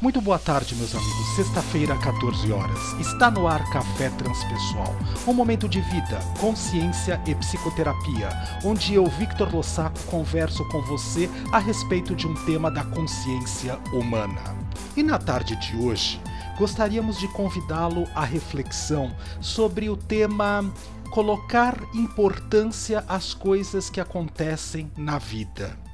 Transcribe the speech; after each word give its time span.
Muito 0.00 0.20
boa 0.20 0.38
tarde, 0.38 0.76
meus 0.76 0.94
amigos. 0.94 1.34
Sexta-feira, 1.34 1.98
14 1.98 2.52
horas. 2.52 2.78
Está 3.00 3.32
no 3.32 3.48
ar 3.48 3.68
Café 3.72 4.08
Transpessoal. 4.10 4.94
Um 5.26 5.32
momento 5.32 5.68
de 5.68 5.80
vida, 5.80 6.20
consciência 6.38 7.20
e 7.26 7.34
psicoterapia, 7.34 8.28
onde 8.64 8.94
eu, 8.94 9.04
Victor 9.06 9.52
Lossaco, 9.52 9.98
converso 10.04 10.64
com 10.68 10.80
você 10.82 11.28
a 11.50 11.58
respeito 11.58 12.14
de 12.14 12.28
um 12.28 12.34
tema 12.44 12.70
da 12.70 12.84
consciência 12.84 13.76
humana. 13.92 14.56
E 14.96 15.02
na 15.02 15.18
tarde 15.18 15.56
de 15.56 15.76
hoje, 15.76 16.20
gostaríamos 16.56 17.18
de 17.18 17.26
convidá-lo 17.32 18.06
à 18.14 18.24
reflexão 18.24 19.12
sobre 19.40 19.90
o 19.90 19.96
tema 19.96 20.64
colocar 21.10 21.76
importância 21.92 23.04
às 23.08 23.34
coisas 23.34 23.90
que 23.90 24.00
acontecem 24.00 24.92
na 24.96 25.18
vida. 25.18 25.87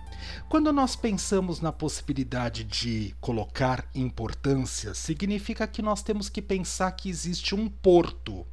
Quando 0.49 0.73
nós 0.73 0.97
pensamos 0.97 1.61
na 1.61 1.73
possibilidade 1.73 2.65
de 2.65 3.15
colocar 3.21 3.89
importância, 3.95 4.95
significa 4.95 5.67
que 5.67 5.83
nós 5.83 6.03
temos 6.03 6.29
que 6.29 6.43
pensar 6.43 6.93
que 6.93 7.09
existe 7.09 7.55
um 7.55 7.69
porto. 7.69 8.47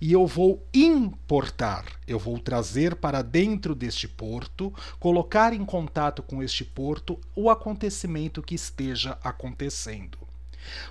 E 0.00 0.12
eu 0.12 0.26
vou 0.26 0.66
importar, 0.72 1.84
eu 2.06 2.18
vou 2.18 2.38
trazer 2.38 2.96
para 2.96 3.22
dentro 3.22 3.74
deste 3.74 4.08
porto, 4.08 4.72
colocar 4.98 5.52
em 5.52 5.64
contato 5.64 6.22
com 6.22 6.42
este 6.42 6.64
porto 6.64 7.18
o 7.34 7.50
acontecimento 7.50 8.42
que 8.42 8.54
esteja 8.54 9.18
acontecendo. 9.22 10.17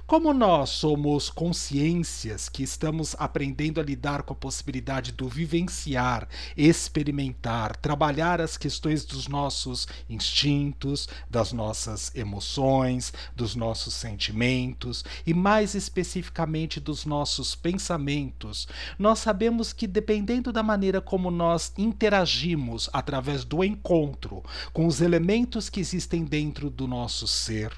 Como 0.05 0.33
nós 0.33 0.69
somos 0.69 1.29
consciências 1.29 2.49
que 2.49 2.63
estamos 2.63 3.15
aprendendo 3.19 3.79
a 3.79 3.83
lidar 3.83 4.23
com 4.23 4.33
a 4.33 4.35
possibilidade 4.35 5.11
do 5.11 5.27
vivenciar, 5.27 6.27
experimentar, 6.55 7.75
trabalhar 7.75 8.39
as 8.41 8.57
questões 8.57 9.05
dos 9.05 9.27
nossos 9.27 9.87
instintos, 10.09 11.07
das 11.29 11.51
nossas 11.51 12.13
emoções, 12.15 13.13
dos 13.35 13.55
nossos 13.55 13.93
sentimentos 13.93 15.03
e, 15.25 15.33
mais 15.33 15.75
especificamente, 15.75 16.79
dos 16.79 17.05
nossos 17.05 17.55
pensamentos, 17.55 18.67
nós 18.97 19.19
sabemos 19.19 19.73
que, 19.73 19.87
dependendo 19.87 20.51
da 20.51 20.63
maneira 20.63 21.01
como 21.01 21.29
nós 21.29 21.73
interagimos 21.77 22.89
através 22.93 23.43
do 23.43 23.63
encontro 23.63 24.43
com 24.73 24.85
os 24.85 25.01
elementos 25.01 25.69
que 25.69 25.79
existem 25.79 26.23
dentro 26.23 26.69
do 26.69 26.87
nosso 26.87 27.27
ser, 27.27 27.71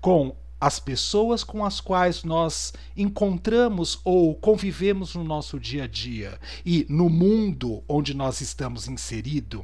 com 0.00 0.34
as 0.64 0.80
pessoas 0.80 1.44
com 1.44 1.62
as 1.62 1.78
quais 1.78 2.24
nós 2.24 2.72
encontramos 2.96 4.00
ou 4.02 4.34
convivemos 4.34 5.14
no 5.14 5.22
nosso 5.22 5.60
dia 5.60 5.84
a 5.84 5.86
dia 5.86 6.40
e 6.64 6.86
no 6.88 7.10
mundo 7.10 7.84
onde 7.86 8.14
nós 8.14 8.40
estamos 8.40 8.88
inseridos, 8.88 9.60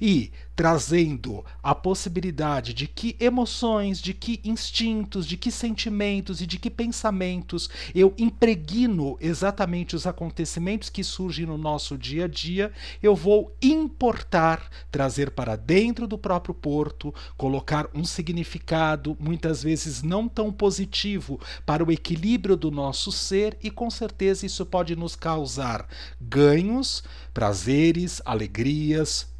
e 0.00 0.30
trazendo 0.56 1.44
a 1.62 1.74
possibilidade 1.74 2.72
de 2.72 2.86
que 2.86 3.16
emoções, 3.18 4.00
de 4.00 4.14
que 4.14 4.40
instintos, 4.44 5.26
de 5.26 5.36
que 5.36 5.50
sentimentos 5.50 6.40
e 6.40 6.46
de 6.46 6.58
que 6.58 6.70
pensamentos 6.70 7.68
eu 7.94 8.14
impregno 8.16 9.16
exatamente 9.20 9.96
os 9.96 10.06
acontecimentos 10.06 10.88
que 10.88 11.02
surgem 11.02 11.46
no 11.46 11.58
nosso 11.58 11.98
dia 11.98 12.26
a 12.26 12.28
dia, 12.28 12.72
eu 13.02 13.16
vou 13.16 13.54
importar, 13.60 14.70
trazer 14.90 15.32
para 15.32 15.56
dentro 15.56 16.06
do 16.06 16.16
próprio 16.16 16.54
porto, 16.54 17.12
colocar 17.36 17.88
um 17.94 18.04
significado, 18.04 19.16
muitas 19.18 19.62
vezes 19.62 20.02
não 20.02 20.28
tão 20.28 20.52
positivo, 20.52 21.40
para 21.66 21.84
o 21.84 21.90
equilíbrio 21.90 22.56
do 22.56 22.70
nosso 22.70 23.10
ser 23.10 23.58
e 23.62 23.70
com 23.70 23.90
certeza 23.90 24.46
isso 24.46 24.64
pode 24.64 24.94
nos 24.94 25.16
causar 25.16 25.88
ganhos, 26.20 27.02
prazeres, 27.32 28.22
alegrias, 28.24 29.33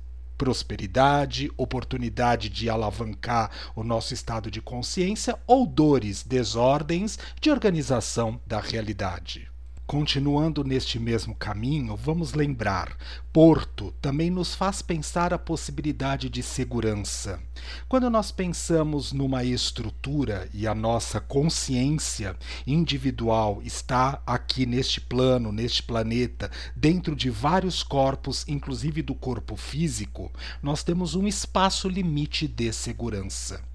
prosperidade, 0.45 1.51
oportunidade 1.57 2.51
de 2.51 2.69
alavancar 2.69 3.51
o 3.75 3.83
nosso 3.83 4.13
estado 4.13 4.51
de 4.51 4.61
consciência 4.61 5.39
ou 5.47 5.67
dores, 5.67 6.23
desordens 6.23 7.19
de 7.41 7.51
organização 7.51 8.39
da 8.47 8.61
realidade. 8.61 9.54
Continuando 9.87 10.65
neste 10.65 10.99
mesmo 10.99 11.35
caminho, 11.35 11.95
vamos 11.95 12.33
lembrar: 12.33 12.97
Porto 13.31 13.93
também 14.01 14.31
nos 14.31 14.55
faz 14.55 14.81
pensar 14.81 15.35
a 15.35 15.39
possibilidade 15.39 16.31
de 16.31 16.43
segurança. 16.43 17.39
Quando 17.87 18.09
nós 18.09 18.33
pensamos 18.33 19.13
numa 19.13 19.45
estrutura 19.45 20.49
e 20.55 20.67
a 20.67 20.75
nossa 20.75 21.21
consciência 21.21 22.35
individual 22.67 23.61
está 23.63 24.23
aqui 24.27 24.65
neste 24.65 25.03
plano, 25.03 25.53
neste 25.53 25.83
planeta, 25.83 26.51
dentro 26.75 27.15
de 27.15 27.29
vários 27.29 27.83
corpos, 27.83 28.43
inclusive 28.49 29.03
do 29.03 29.15
corpo 29.15 29.55
físico, 29.55 30.33
nós 30.63 30.83
temos 30.83 31.15
um 31.15 31.27
espaço 31.27 31.91
limite 31.91 32.49
de 32.49 32.73
segurança. 32.73 33.74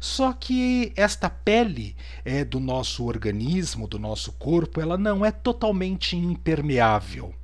Só 0.00 0.32
que 0.32 0.92
esta 0.96 1.28
pele 1.28 1.96
é 2.24 2.44
do 2.44 2.60
nosso 2.60 3.04
organismo, 3.04 3.86
do 3.88 3.98
nosso 3.98 4.32
corpo, 4.32 4.80
ela 4.80 4.96
não 4.96 5.24
é 5.24 5.30
totalmente 5.30 6.16
impermeável. 6.16 7.34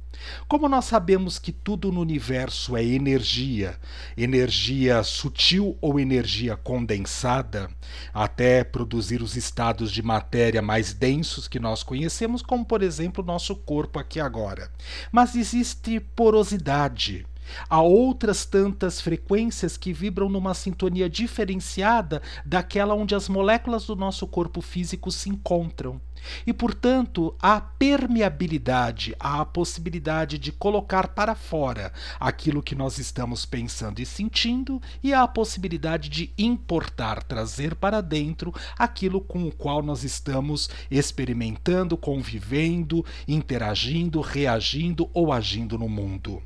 Como 0.49 0.69
nós 0.69 0.87
sabemos 0.87 1.39
que 1.39 1.53
tudo 1.53 1.91
no 1.93 2.01
universo 2.01 2.77
é 2.77 2.85
energia, 2.85 3.79
energia 4.17 5.03
sutil 5.03 5.77
ou 5.81 5.99
energia 5.99 6.57
condensada, 6.57 7.71
até 8.13 8.65
produzir 8.65 9.23
os 9.23 9.37
estados 9.37 9.91
de 9.91 10.03
matéria 10.03 10.63
mais 10.63 10.93
densos 10.93 11.49
que 11.49 11.59
nós 11.59 11.83
conhecemos, 11.83 12.43
como 12.43 12.65
por 12.65 12.83
exemplo 12.83 13.23
o 13.23 13.27
nosso 13.27 13.55
corpo 13.55 13.99
aqui 13.99 14.21
agora. 14.21 14.71
Mas 15.13 15.35
existe 15.35 16.01
porosidade 16.01 17.27
Há 17.69 17.81
outras 17.81 18.45
tantas 18.45 19.01
frequências 19.01 19.77
que 19.77 19.93
vibram 19.93 20.29
numa 20.29 20.55
sintonia 20.55 21.09
diferenciada 21.09 22.23
daquela 22.45 22.95
onde 22.95 23.15
as 23.15 23.29
moléculas 23.29 23.87
do 23.87 23.97
nosso 23.97 24.27
corpo 24.27 24.61
físico 24.61 25.11
se 25.11 25.29
encontram. 25.29 26.01
E, 26.47 26.53
portanto, 26.53 27.35
há 27.41 27.61
permeabilidade, 27.61 29.15
há 29.19 29.41
a 29.41 29.45
possibilidade 29.45 30.39
de 30.39 30.53
colocar 30.53 31.09
para 31.09 31.35
fora 31.35 31.93
aquilo 32.19 32.63
que 32.63 32.75
nós 32.75 32.99
estamos 32.99 33.45
pensando 33.45 34.01
e 34.01 34.07
sentindo, 34.07 34.81
e 35.03 35.13
há 35.13 35.23
a 35.23 35.29
possibilidade 35.29 36.09
de 36.09 36.33
importar, 36.39 37.23
trazer 37.23 37.75
para 37.75 38.01
dentro 38.01 38.55
aquilo 38.79 39.21
com 39.21 39.45
o 39.45 39.53
qual 39.53 39.83
nós 39.83 40.05
estamos 40.05 40.71
experimentando, 40.91 41.97
convivendo, 41.97 43.05
interagindo, 43.29 44.21
reagindo 44.21 45.11
ou 45.13 45.33
agindo 45.33 45.79
no 45.79 45.89
mundo. 45.89 46.43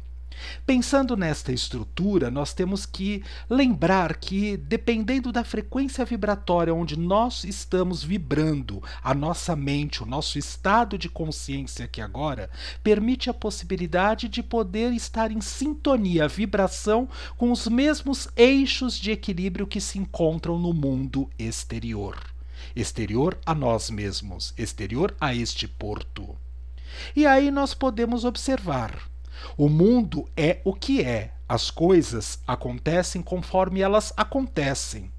Pensando 0.67 1.17
nesta 1.17 1.53
estrutura, 1.53 2.31
nós 2.31 2.53
temos 2.53 2.85
que 2.85 3.23
lembrar 3.49 4.17
que, 4.17 4.57
dependendo 4.57 5.33
da 5.33 5.45
frequência 5.45 6.05
vibratória 6.05 6.75
onde 6.75 6.99
nós 6.99 7.45
estamos 7.45 8.03
vibrando, 8.03 8.83
a 9.03 9.15
nossa 9.15 9.57
mente, 9.57 10.03
o 10.03 10.07
nosso 10.07 10.39
estado 10.39 10.99
de 10.99 11.09
consciência 11.09 11.85
aqui 11.85 12.01
agora, 12.01 12.51
permite 12.83 13.31
a 13.31 13.35
possibilidade 13.35 14.29
de 14.29 14.43
poder 14.43 14.93
estar 14.93 15.31
em 15.31 15.41
sintonia, 15.41 16.29
vibração 16.29 17.09
com 17.37 17.51
os 17.51 17.67
mesmos 17.67 18.29
eixos 18.37 18.99
de 18.99 19.11
equilíbrio 19.11 19.67
que 19.67 19.81
se 19.81 19.99
encontram 19.99 20.59
no 20.59 20.73
mundo 20.73 21.29
exterior. 21.39 22.19
Exterior 22.75 23.39
a 23.47 23.55
nós 23.55 23.91
mesmos, 23.91 24.53
exterior 24.57 25.15
a 25.21 25.35
este 25.35 25.67
porto. 25.67 26.37
E 27.15 27.27
aí 27.27 27.51
nós 27.51 27.75
podemos 27.75 28.25
observar 28.25 28.99
o 29.57 29.69
mundo 29.69 30.29
é 30.37 30.61
o 30.65 30.73
que 30.73 31.03
é. 31.03 31.33
As 31.49 31.71
coisas 31.71 32.41
acontecem 32.47 33.23
conforme 33.23 33.81
elas 33.81 34.13
acontecem. 34.17 35.11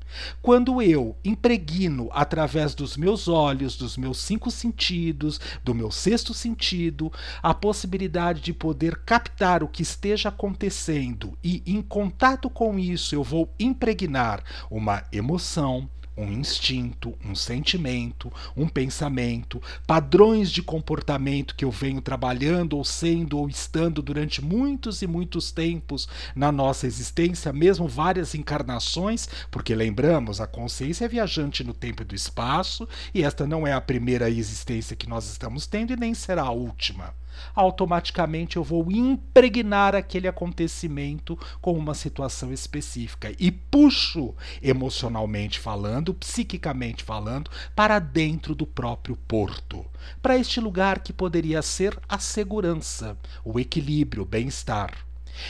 Quando 0.41 0.81
eu 0.81 1.15
impregno 1.23 2.09
através 2.11 2.73
dos 2.73 2.97
meus 2.97 3.27
olhos, 3.27 3.75
dos 3.75 3.97
meus 3.97 4.19
cinco 4.19 4.49
sentidos, 4.49 5.39
do 5.63 5.75
meu 5.75 5.91
sexto 5.91 6.33
sentido, 6.33 7.11
a 7.41 7.53
possibilidade 7.53 8.41
de 8.41 8.53
poder 8.53 8.97
captar 9.03 9.63
o 9.63 9.67
que 9.67 9.83
esteja 9.83 10.29
acontecendo 10.29 11.37
e, 11.43 11.61
em 11.65 11.81
contato 11.81 12.49
com 12.49 12.79
isso, 12.79 13.13
eu 13.13 13.23
vou 13.23 13.49
impregnar 13.59 14.43
uma 14.69 15.03
emoção, 15.11 15.89
um 16.19 16.31
instinto, 16.31 17.15
um 17.23 17.33
sentimento, 17.33 18.31
um 18.55 18.67
pensamento, 18.67 19.61
padrões 19.87 20.51
de 20.51 20.61
comportamento 20.61 21.55
que 21.55 21.63
eu 21.63 21.71
venho 21.71 22.01
trabalhando 22.01 22.77
ou 22.77 22.83
sendo 22.83 23.37
ou 23.37 23.47
estando 23.47 24.01
durante 24.01 24.43
muitos 24.43 25.01
e 25.01 25.07
muitos 25.07 25.51
tempos 25.51 26.07
na 26.35 26.51
nossa 26.51 26.85
existência, 26.85 27.53
mesmo 27.53 27.87
várias 27.87 28.35
encarnações, 28.35 29.29
porque 29.49 29.73
lembramos, 29.73 30.41
a 30.41 30.47
consciência 30.47 31.05
é 31.05 31.07
viajante 31.07 31.63
no 31.63 31.73
tempo 31.73 32.01
e 32.01 32.05
do 32.05 32.15
espaço, 32.15 32.87
e 33.13 33.23
esta 33.23 33.47
não 33.47 33.65
é 33.65 33.73
a 33.73 33.81
primeira 33.81 34.29
existência 34.29 34.95
que 34.95 35.07
nós 35.07 35.29
estamos 35.29 35.65
tendo 35.65 35.93
e 35.93 35.97
nem 35.97 36.13
será 36.13 36.43
a 36.43 36.51
última 36.51 37.13
automaticamente 37.53 38.57
eu 38.57 38.63
vou 38.63 38.91
impregnar 38.91 39.95
aquele 39.95 40.27
acontecimento 40.27 41.37
com 41.61 41.73
uma 41.73 41.93
situação 41.93 42.51
específica 42.53 43.33
e 43.39 43.51
puxo 43.51 44.33
emocionalmente 44.61 45.59
falando, 45.59 46.13
psiquicamente 46.13 47.03
falando, 47.03 47.49
para 47.75 47.99
dentro 47.99 48.53
do 48.53 48.65
próprio 48.65 49.15
porto, 49.27 49.85
para 50.21 50.37
este 50.37 50.59
lugar 50.59 50.99
que 50.99 51.13
poderia 51.13 51.61
ser 51.61 51.99
a 52.07 52.19
segurança, 52.19 53.17
o 53.43 53.59
equilíbrio, 53.59 54.23
o 54.23 54.25
bem-estar. 54.25 55.08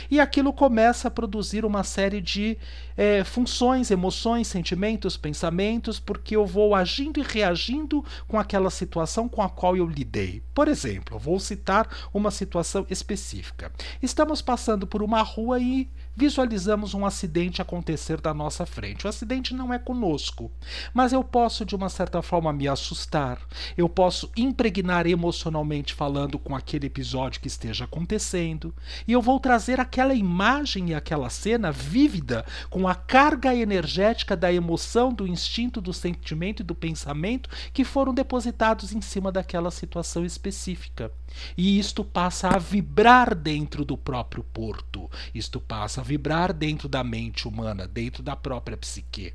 E 0.09 0.19
aquilo 0.19 0.53
começa 0.53 1.07
a 1.07 1.11
produzir 1.11 1.65
uma 1.65 1.83
série 1.83 2.21
de 2.21 2.57
é, 2.97 3.23
funções, 3.23 3.91
emoções, 3.91 4.47
sentimentos, 4.47 5.15
pensamentos, 5.15 5.99
porque 5.99 6.35
eu 6.35 6.45
vou 6.45 6.75
agindo 6.75 7.19
e 7.19 7.23
reagindo 7.23 8.03
com 8.27 8.39
aquela 8.39 8.69
situação 8.69 9.27
com 9.27 9.41
a 9.41 9.49
qual 9.49 9.75
eu 9.75 9.85
lidei. 9.85 10.41
Por 10.53 10.67
exemplo, 10.67 11.17
vou 11.17 11.39
citar 11.39 11.87
uma 12.13 12.31
situação 12.31 12.85
específica. 12.89 13.71
Estamos 14.01 14.41
passando 14.41 14.85
por 14.85 15.01
uma 15.01 15.21
rua 15.21 15.59
e 15.59 15.89
visualizamos 16.15 16.93
um 16.93 17.05
acidente 17.05 17.61
acontecer 17.61 18.19
da 18.19 18.33
nossa 18.33 18.65
frente. 18.65 19.05
O 19.05 19.09
acidente 19.09 19.53
não 19.53 19.73
é 19.73 19.79
conosco, 19.79 20.51
mas 20.93 21.13
eu 21.13 21.23
posso, 21.23 21.65
de 21.65 21.75
uma 21.75 21.89
certa 21.89 22.21
forma, 22.21 22.51
me 22.51 22.67
assustar, 22.67 23.39
eu 23.77 23.87
posso 23.87 24.29
impregnar 24.35 25.07
emocionalmente 25.07 25.93
falando 25.93 26.37
com 26.37 26.55
aquele 26.55 26.87
episódio 26.87 27.39
que 27.41 27.47
esteja 27.47 27.85
acontecendo, 27.85 28.73
e 29.07 29.13
eu 29.13 29.21
vou 29.21 29.39
trazer 29.39 29.79
aquela 29.79 30.13
imagem 30.13 30.89
e 30.89 30.93
aquela 30.93 31.29
cena 31.29 31.71
vívida 31.71 32.45
com 32.69 32.87
a 32.87 32.95
carga 32.95 33.55
energética 33.55 34.35
da 34.35 34.51
emoção, 34.51 35.13
do 35.13 35.27
instinto, 35.27 35.79
do 35.79 35.93
sentimento 35.93 36.61
e 36.61 36.65
do 36.65 36.75
pensamento 36.75 37.49
que 37.73 37.83
foram 37.83 38.13
depositados 38.13 38.93
em 38.93 39.01
cima 39.01 39.31
daquela 39.31 39.71
situação 39.71 40.25
específica. 40.25 41.11
E 41.55 41.79
isto 41.79 42.03
passa 42.03 42.49
a 42.49 42.57
vibrar 42.57 43.35
dentro 43.35 43.85
do 43.85 43.97
próprio 43.97 44.43
porto, 44.43 45.09
isto 45.33 45.59
passa 45.59 45.98
vibrar 46.01 46.53
dentro 46.53 46.87
da 46.87 47.03
mente 47.03 47.47
humana, 47.47 47.87
dentro 47.87 48.23
da 48.23 48.35
própria 48.35 48.77
psique. 48.77 49.33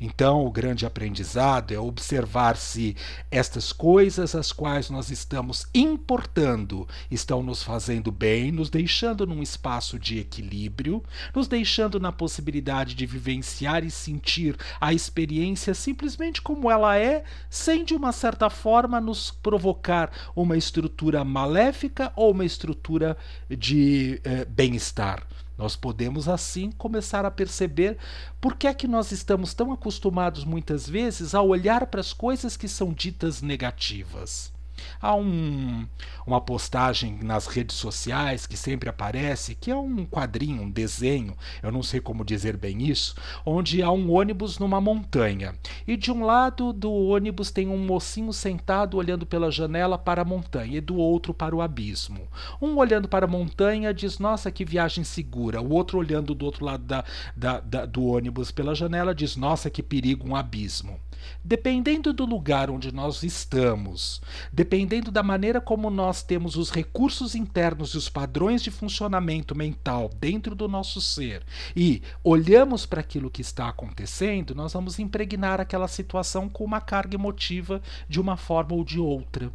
Então, 0.00 0.44
o 0.44 0.50
grande 0.50 0.86
aprendizado 0.86 1.72
é 1.72 1.78
observar 1.78 2.56
se 2.56 2.96
estas 3.30 3.72
coisas 3.72 4.34
as 4.34 4.52
quais 4.52 4.90
nós 4.90 5.10
estamos 5.10 5.66
importando 5.74 6.86
estão 7.10 7.42
nos 7.42 7.62
fazendo 7.62 8.10
bem, 8.10 8.52
nos 8.52 8.70
deixando 8.70 9.26
num 9.26 9.42
espaço 9.42 9.98
de 9.98 10.18
equilíbrio, 10.18 11.02
nos 11.34 11.48
deixando 11.48 11.98
na 11.98 12.12
possibilidade 12.12 12.94
de 12.94 13.06
vivenciar 13.06 13.84
e 13.84 13.90
sentir 13.90 14.56
a 14.80 14.92
experiência 14.92 15.74
simplesmente 15.74 16.42
como 16.42 16.70
ela 16.70 16.96
é, 16.96 17.24
sem 17.48 17.84
de 17.84 17.94
uma 17.94 18.12
certa 18.12 18.50
forma 18.50 19.00
nos 19.00 19.30
provocar 19.30 20.10
uma 20.34 20.56
estrutura 20.56 21.24
maléfica 21.24 22.12
ou 22.16 22.32
uma 22.32 22.44
estrutura 22.44 23.16
de 23.48 24.20
eh, 24.24 24.44
bem-estar. 24.44 25.26
Nós 25.60 25.76
podemos 25.76 26.26
assim 26.26 26.70
começar 26.70 27.26
a 27.26 27.30
perceber 27.30 27.98
por 28.40 28.56
que 28.56 28.66
é 28.66 28.72
que 28.72 28.88
nós 28.88 29.12
estamos 29.12 29.52
tão 29.52 29.70
acostumados 29.70 30.42
muitas 30.42 30.88
vezes 30.88 31.34
a 31.34 31.42
olhar 31.42 31.84
para 31.88 32.00
as 32.00 32.14
coisas 32.14 32.56
que 32.56 32.66
são 32.66 32.94
ditas 32.94 33.42
negativas. 33.42 34.50
Há 35.00 35.14
um, 35.14 35.86
uma 36.26 36.40
postagem 36.40 37.18
nas 37.22 37.46
redes 37.46 37.76
sociais 37.76 38.46
que 38.46 38.56
sempre 38.56 38.88
aparece, 38.88 39.54
que 39.54 39.70
é 39.70 39.76
um 39.76 40.04
quadrinho, 40.06 40.62
um 40.62 40.70
desenho, 40.70 41.36
eu 41.62 41.72
não 41.72 41.82
sei 41.82 42.00
como 42.00 42.24
dizer 42.24 42.56
bem 42.56 42.82
isso, 42.82 43.14
onde 43.44 43.82
há 43.82 43.90
um 43.90 44.12
ônibus 44.12 44.58
numa 44.58 44.80
montanha. 44.80 45.54
E 45.86 45.96
de 45.96 46.10
um 46.10 46.24
lado 46.24 46.72
do 46.72 46.92
ônibus 46.92 47.50
tem 47.50 47.68
um 47.68 47.78
mocinho 47.78 48.32
sentado 48.32 48.96
olhando 48.96 49.26
pela 49.26 49.50
janela 49.50 49.98
para 49.98 50.22
a 50.22 50.24
montanha, 50.24 50.78
e 50.78 50.80
do 50.80 50.96
outro 50.96 51.32
para 51.34 51.54
o 51.54 51.62
abismo. 51.62 52.28
Um 52.60 52.76
olhando 52.76 53.08
para 53.08 53.26
a 53.26 53.28
montanha 53.28 53.92
diz: 53.92 54.18
Nossa, 54.18 54.50
que 54.50 54.64
viagem 54.64 55.04
segura. 55.04 55.60
O 55.60 55.72
outro 55.72 55.98
olhando 55.98 56.34
do 56.34 56.44
outro 56.44 56.64
lado 56.64 56.84
da, 56.84 57.04
da, 57.36 57.60
da, 57.60 57.86
do 57.86 58.04
ônibus 58.04 58.50
pela 58.50 58.74
janela 58.74 59.14
diz: 59.14 59.36
Nossa, 59.36 59.70
que 59.70 59.82
perigo, 59.82 60.28
um 60.28 60.36
abismo. 60.36 60.98
Dependendo 61.44 62.12
do 62.12 62.24
lugar 62.24 62.70
onde 62.70 62.92
nós 62.92 63.22
estamos, 63.22 64.22
dependendo 64.52 64.69
da 65.10 65.22
maneira 65.22 65.60
como 65.60 65.90
nós 65.90 66.22
temos 66.22 66.54
os 66.54 66.70
recursos 66.70 67.34
internos 67.34 67.90
e 67.90 67.96
os 67.96 68.08
padrões 68.08 68.62
de 68.62 68.70
funcionamento 68.70 69.52
mental 69.52 70.08
dentro 70.20 70.54
do 70.54 70.68
nosso 70.68 71.00
ser 71.00 71.42
e 71.74 72.00
olhamos 72.22 72.86
para 72.86 73.00
aquilo 73.00 73.30
que 73.30 73.42
está 73.42 73.68
acontecendo, 73.68 74.54
nós 74.54 74.72
vamos 74.72 75.00
impregnar 75.00 75.60
aquela 75.60 75.88
situação 75.88 76.48
com 76.48 76.64
uma 76.64 76.80
carga 76.80 77.16
emotiva 77.16 77.82
de 78.08 78.20
uma 78.20 78.36
forma 78.36 78.74
ou 78.74 78.84
de 78.84 79.00
outra. 79.00 79.52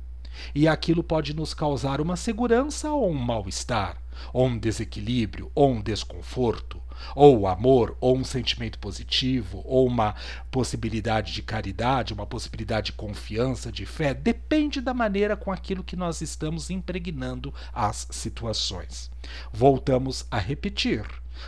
E 0.54 0.68
aquilo 0.68 1.02
pode 1.02 1.34
nos 1.34 1.54
causar 1.54 2.02
uma 2.02 2.18
segurança 2.18 2.92
ou 2.92 3.10
um 3.10 3.14
mal-estar, 3.14 4.02
ou 4.34 4.48
um 4.48 4.58
desequilíbrio, 4.58 5.50
ou 5.56 5.72
um 5.72 5.82
desconforto 5.82 6.82
ou 7.16 7.48
amor, 7.48 7.98
ou 8.00 8.18
um 8.18 8.24
sentimento 8.24 8.80
positivo, 8.80 9.62
ou 9.66 9.88
uma 9.88 10.16
possibilidade 10.52 11.34
de 11.34 11.42
caridade, 11.42 12.14
uma 12.14 12.26
possibilidade 12.26 12.88
de 12.88 12.94
confiança, 12.94 13.72
de 13.72 13.86
fé, 13.86 14.14
depende 14.14 14.82
da 14.82 14.94
maneira 14.94 15.36
com 15.36 15.52
aquilo 15.52 15.84
que 15.84 15.96
nós 15.96 16.22
estamos 16.22 16.70
impregnando 16.70 17.54
as 17.74 18.08
situações. 18.12 19.12
Voltamos 19.52 20.26
a 20.30 20.38
repetir: 20.38 21.06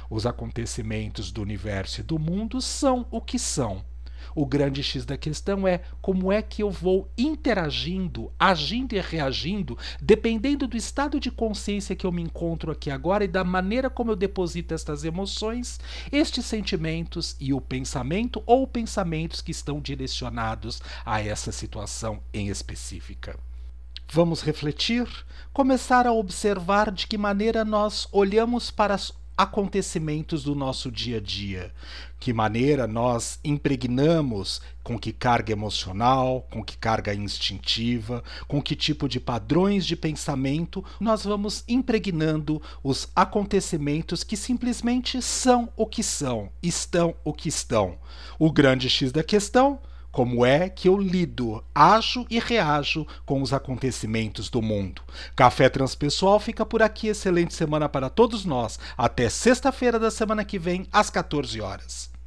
os 0.10 0.26
acontecimentos 0.26 1.32
do 1.32 1.42
universo 1.42 2.02
e 2.02 2.04
do 2.04 2.20
mundo 2.20 2.62
são 2.62 3.06
o 3.12 3.22
que 3.22 3.40
são 3.40 3.84
o 4.36 4.46
grande 4.46 4.84
X 4.84 5.06
da 5.06 5.18
questão 5.18 5.68
é 5.68 5.82
como 6.02 6.32
é 6.32 6.42
que 6.42 6.64
eu 6.64 6.70
vou 6.70 7.10
interagindo, 7.18 8.32
agindo 8.40 8.94
e 8.94 9.02
reagindo, 9.02 9.78
dependendo 10.02 10.68
do 10.68 10.78
estado 10.78 11.20
de 11.20 11.32
consciência 11.32 11.96
que 11.96 12.06
eu 12.06 12.12
me 12.12 12.22
encontro 12.22 12.72
aqui 12.72 12.90
agora 12.90 13.24
e 13.24 13.28
da 13.28 13.44
maneira 13.44 13.90
como 13.90 14.12
eu 14.12 14.16
deposito 14.16 14.74
estas 14.74 15.04
emoções, 15.04 15.80
estes 16.12 16.46
sentimentos 16.46 17.36
e 17.40 17.54
o 17.54 17.62
pensamento 17.62 18.42
ou 18.46 18.68
pensamentos 18.68 19.42
que 19.42 19.52
estão 19.52 19.80
direcionados 19.80 20.82
a 21.06 21.22
essa 21.22 21.52
situação 21.52 22.22
em 22.34 22.48
específica. 22.48 23.38
Vamos 24.10 24.42
refletir, 24.42 25.06
começar 25.52 26.08
a 26.08 26.14
observar 26.14 26.92
de 26.92 27.08
que 27.08 27.18
maneira 27.18 27.66
nós 27.66 28.08
olhamos 28.12 28.72
para 28.72 28.94
as 28.94 29.12
acontecimentos 29.38 30.44
do 30.44 30.56
nosso 30.56 30.92
dia 30.92 31.18
a 31.18 31.22
dia. 31.22 31.72
Que 32.20 32.34
maneira 32.34 32.88
nós 32.88 33.40
impregnamos 33.44 34.60
com 34.84 34.98
que 34.98 35.14
carga 35.14 35.52
emocional, 35.52 36.48
com 36.50 36.64
que 36.64 36.76
carga 36.76 37.14
instintiva, 37.14 38.24
com 38.48 38.62
que 38.62 38.76
tipo 38.76 39.08
de 39.08 39.20
padrões 39.20 39.86
de 39.86 39.96
pensamento 39.96 40.84
nós 41.00 41.24
vamos 41.24 41.64
impregnando 41.68 42.60
os 42.84 43.08
acontecimentos 43.16 44.24
que 44.24 44.36
simplesmente 44.36 45.22
são 45.22 45.70
o 45.78 45.86
que 45.86 46.02
são, 46.02 46.50
estão 46.64 47.14
o 47.24 47.32
que 47.32 47.50
estão. 47.50 47.98
O 48.40 48.52
grande 48.52 48.90
X 48.90 49.12
da 49.12 49.24
questão 49.24 49.80
como 50.18 50.44
é 50.44 50.68
que 50.68 50.90
eu 50.90 50.98
lido, 50.98 51.64
ajo 51.76 52.26
e 52.28 52.40
reajo 52.40 53.06
com 53.24 53.40
os 53.40 53.54
acontecimentos 53.54 54.50
do 54.50 54.64
mundo. 54.64 55.04
Café 55.36 55.70
Transpessoal 55.70 56.40
fica 56.40 56.66
por 56.66 56.82
aqui. 56.82 57.08
Excelente 57.10 57.54
semana 57.54 57.88
para 57.88 58.10
todos 58.10 58.44
nós. 58.44 58.80
Até 58.98 59.30
sexta-feira 59.30 60.00
da 60.00 60.10
semana 60.10 60.44
que 60.44 60.58
vem, 60.58 60.88
às 60.92 61.12
14 61.12 61.62
horas. 61.62 62.10